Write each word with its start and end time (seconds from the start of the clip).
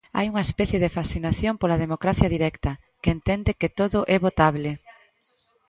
Hai 0.17 0.25
unha 0.31 0.45
especie 0.47 0.81
de 0.83 0.93
fascinación 0.97 1.53
pola 1.61 1.81
democracia 1.83 2.31
directa, 2.35 2.71
que 3.01 3.13
entende 3.15 3.51
que 3.59 3.69
todo 3.79 3.99
é 4.15 4.17
votable. 4.27 4.69